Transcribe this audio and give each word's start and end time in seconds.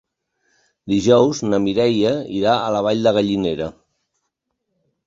Dijous 0.93 1.43
na 1.49 1.59
Mireia 1.67 2.15
irà 2.39 2.57
a 2.63 2.75
la 2.77 2.83
Vall 2.89 3.07
de 3.11 3.17
Gallinera. 3.21 3.71